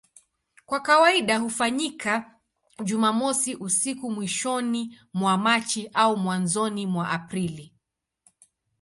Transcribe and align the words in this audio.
Kwa 0.65 0.79
kawaida 0.79 1.37
hufanyika 1.37 2.35
Jumamosi 2.83 3.55
usiku 3.55 4.11
mwishoni 4.11 4.99
mwa 5.13 5.37
Machi 5.37 5.89
au 5.93 6.17
mwanzoni 6.17 6.87
mwa 6.87 7.09
Aprili. 7.09 7.73